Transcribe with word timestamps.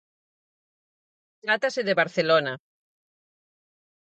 Trátase 1.43 1.81
de 1.87 1.97
Barcelona. 2.01 2.53